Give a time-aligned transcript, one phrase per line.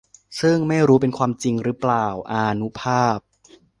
[0.41, 3.17] ซึ่งไม่รู้เป็นความจริงรึเปล่า อานุภาพ